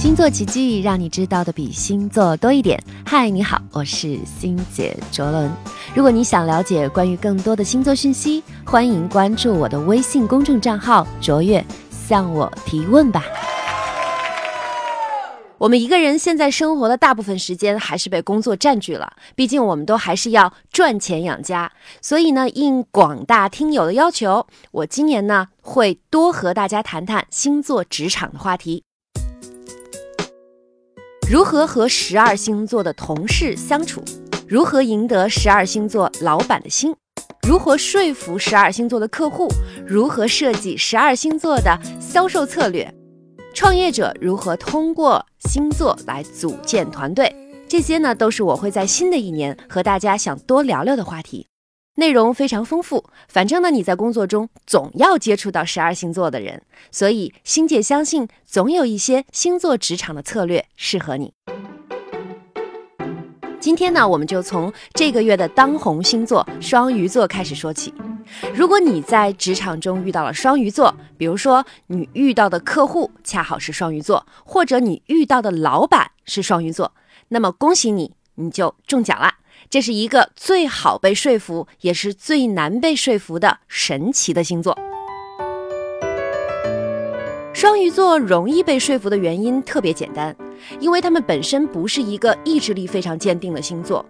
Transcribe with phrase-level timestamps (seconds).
[0.00, 2.82] 星座奇迹让你知道的比星座多一点。
[3.04, 5.52] 嗨，你好，我是星姐卓伦。
[5.94, 11.62] 如果你想了解关于更多的星座讯息，欢迎关注我的微信公众账号“卓越”，
[11.92, 13.22] 向我提问吧。
[15.58, 21.70] 我们一个人现在生活的大部分时间还是被工作占据了，毕竟我们都还是要赚钱养家。
[22.00, 28.82] 所以呢，应广大听友的要求，我今年呢会多和大家谈谈星座职场的话题。
[31.30, 34.02] 如何和十二星座的同事相处？
[34.48, 36.92] 如何赢得十二星座老板的心？
[37.46, 39.46] 如何说服十二星座的客户？
[39.86, 42.92] 如何设计十二星座的销售策略？
[43.54, 47.32] 创业者如何通过星座来组建团队？
[47.68, 51.46] 这些呢，都是我会在新的一年和大家想多聊聊的话题。
[52.00, 61.34] 内容非常丰富，反正呢，你在工作中总要接触到十二星座的人，所以星姐相信总有一些星座职场的策略适合你。
[63.60, 67.92] 今天呢，我们就从这个月的当红星座双鱼座开始说起。
[68.54, 76.94] 如果你在职场中遇到了双鱼座，比如说你遇到的客户恰好是双鱼座，或者你遇到的老板是双鱼座，
[77.28, 79.34] 那么恭喜你，你就中奖了。
[79.68, 84.78] 这是一个最好被说服，也是最难被说服的神奇的星座。
[87.52, 90.34] 双鱼座容易被说服的原因特别简单，
[90.78, 94.04] 因为他们本身不是一个意志力非常坚定的星座，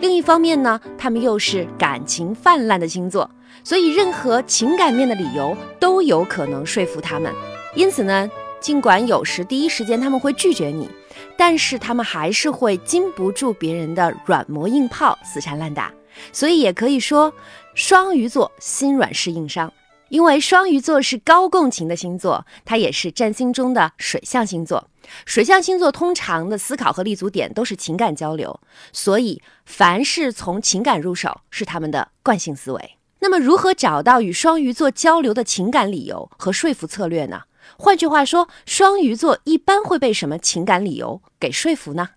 [0.00, 3.30] 另一方面呢，他们又是感情泛滥的星座，
[3.62, 7.32] 所以任何情感面的理由都有可能说服他们。
[7.76, 8.28] 因此呢，
[8.60, 10.88] 尽管有时第一时间他们会拒绝你。
[11.36, 15.92] 但是他们还是会经不住别人的软磨硬泡，死缠烂打，
[16.32, 17.32] 所以也可以说
[17.74, 19.72] 双鱼座心软是硬伤。
[20.08, 24.88] 因为双鱼座是高共情的星座，它也是占星中的水象星座。
[25.24, 28.60] 水象星座通常的思考和立足点都是情感交流，
[28.92, 32.98] 所以凡是从情感入手是他们的惯性思维。
[33.18, 37.42] 那么，如何找到与双鱼座交流的情感理由和说服策略呢？
[37.78, 42.10] 换句话说，双鱼座一般会被什么情感理由给说服呢？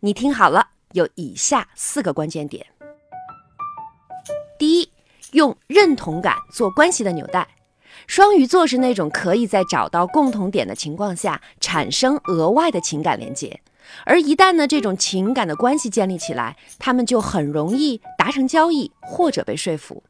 [0.00, 2.66] 你听好了，有以下四个关键点。
[4.58, 4.90] 第一，
[5.32, 7.48] 用认同感做关系的纽带。
[8.06, 13.60] 双鱼座是那种可以在找到共同点的情况下产生额外的情感连接，
[14.04, 20.02] 而一旦呢这种情感的关系建立起来，他们就很容易达成交易或者被说服。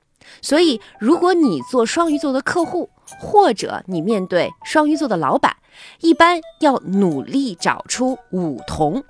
[0.42, 5.56] 所以，如果你做双鱼座的客户，或者你面对双鱼座的老板，
[6.00, 9.02] 一般要努力找出五同：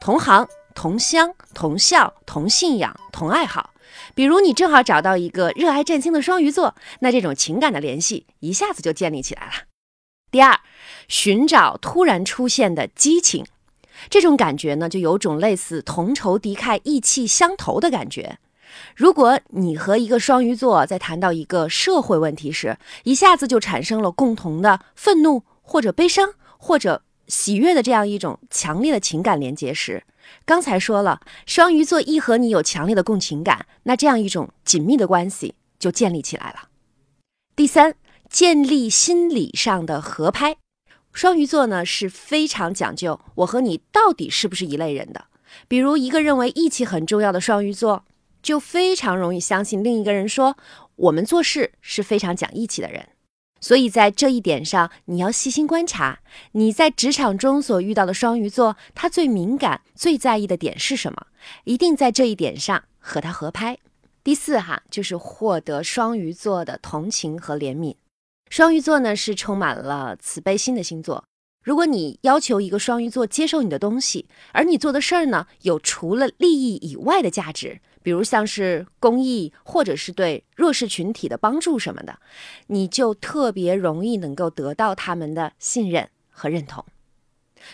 [0.00, 3.70] 同行、同乡、同校、同信仰、同爱好。
[4.14, 9.52] 比如，你正好找到一个热爱占星的双鱼座，那这种情感的联系一下子就建立起来了。
[10.30, 10.58] 第二，
[11.06, 13.46] 寻找突然出现的激情，
[14.10, 18.38] 这种感觉呢，就有种类似同仇敌忾、意气相投的感觉。
[18.94, 30.04] 如果你和一个双鱼座在谈到一个社会问题时，一下子就产生了共同的愤怒或者悲伤或者喜悦的这样一种强烈的情感连接时，
[30.44, 36.68] 刚才说了，双鱼座一和你有强烈的共情感，那这样一种紧密的关系就建立起来了。
[37.56, 37.94] 第三，
[38.28, 40.56] 建立心理上的合拍。
[41.12, 45.26] 双鱼座呢是非常讲究我和你到底是不是一类人的。
[45.68, 48.04] 比如一个认为义气很重要的双鱼座。
[48.44, 50.56] 就非常容易相信另一个人说
[50.96, 53.08] 我们做事是非常讲义气的人，
[53.58, 56.20] 所以在这一点上你要细心观察
[56.52, 61.26] 你在职场中所遇到的双鱼座，他最敏感、最在意的点是什么？
[61.64, 63.78] 一定在这一点上和他合拍。
[64.22, 67.94] 第四哈就是获得双鱼座的同情和怜悯。
[68.50, 71.24] 双鱼座呢是充满了慈悲心的星座。
[71.62, 77.80] 如果你要求一个双鱼座接受你的东西，而你做的事儿呢有除了利益以外的价值。
[78.04, 82.18] 比如像是公益，或者是对弱势群体的帮助什么的，
[82.66, 86.84] 你就特别容易能够得到他们的信任和认同。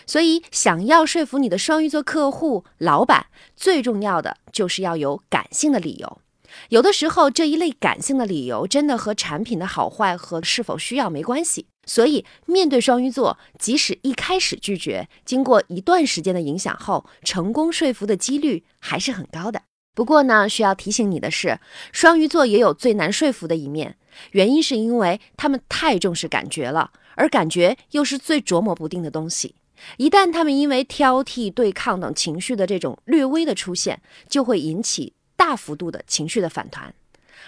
[0.07, 6.21] 所以，想要说服你的双鱼座客户、老板，最重要的就是要有感性的理由。
[6.69, 11.67] 有的时候，这一类感性的理由真的和产品的好坏和是否需要没关系。
[11.85, 19.63] 所以，面对双鱼座，即使一开始拒绝，经过一段时间的影响后，成功说服的几率还是很高的。
[19.93, 21.59] 不过呢，需要提醒你的是，
[21.91, 23.97] 双鱼座也有最难说服的一面，
[24.31, 29.55] 原因是因为他们太重视感觉了，而感觉又是最琢磨不定的东西。
[29.97, 36.93] 一旦他们因为挑剔、对抗等情绪的这种略微的出现，就会引起大幅度的情绪的反弹。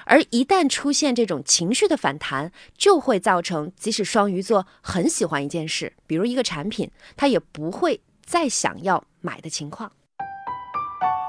[0.06, 9.92] 而一旦出现这种情绪的反弹，就会造成即使双鱼座很喜欢一件事，比如一个产品，他也不会再想要买的情况。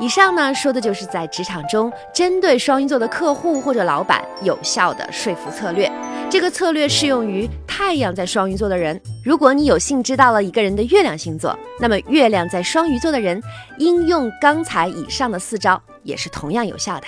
[0.00, 5.90] 以上呢说的就是在职场中针对双鱼座的客户或者老板有效的说服策略。
[6.28, 9.00] 这个策略适用于太阳在双鱼座的人。
[9.24, 13.40] 如果你有幸知道了一个人的月亮星座，那么月亮在双鱼座的人
[13.78, 17.06] 应用刚才以上的四招也是同样有效的。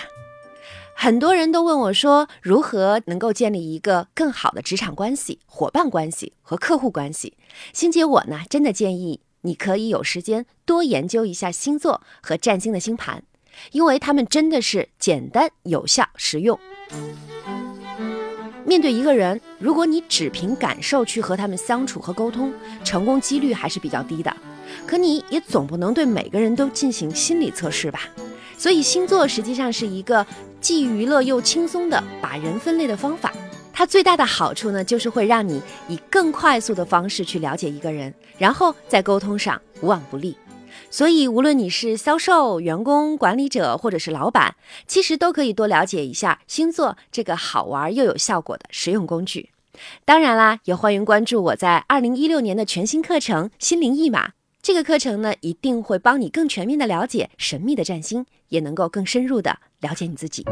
[0.95, 7.37] 很多人都问我说，如何能够建立一个更好的职场关系、伙伴关系和客户关系？
[7.73, 13.23] 星姐我呢，真的建议你可以有时间多研究一下星座和占星的星盘，
[13.71, 16.59] 因为他们真的是简单、有效、实用。
[18.65, 22.53] 面对一个人，如果你只凭感受去和他们相处和沟通，
[22.83, 24.37] 成功几率还是比较低的。
[24.85, 28.01] 可你也总不能对每个人都进行心理测试吧？
[28.59, 30.27] 所以星座实际上是一个
[30.61, 33.33] 既娱乐又轻松的把人分类的方法。
[33.77, 40.35] 它最大的好处呢，就是会让你以更快速的方式去了解一个人，然后在沟通上无往不利。
[40.89, 44.57] 所以，无论你是销售、员工、管理者，或者是老板，
[44.87, 49.51] 其实都可以多了解一下星座这个好玩又有效果的实用工具。
[50.07, 54.29] 当然啦，也欢迎关注我在二零一六年的全新课程《心灵驿马》。
[54.63, 60.47] 这个课程呢，一定会帮你更全面的了解神秘的占星，也能够更深入的了解你自己。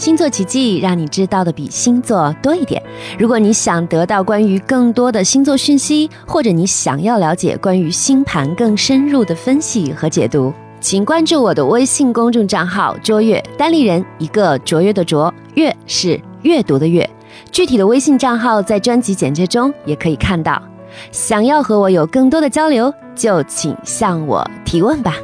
[0.00, 2.82] 星座奇迹让你知道的比星座多一点。
[3.18, 17.06] 如果你想得到关于更多的星座讯息，或者你想要了解关于星盘更深入的分析和解读，请关注我的微信公众账号“卓越单立人”，一个卓越的卓，越是阅读的阅。
[17.52, 20.62] 具体的微信账号在专辑简介中也可以看到。
[21.12, 25.16] 想要和我有更多的交流，就请向我提问吧。